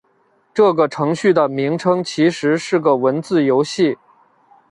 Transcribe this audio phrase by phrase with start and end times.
[0.51, 3.99] 这个程序的名称其实是个文字游戏。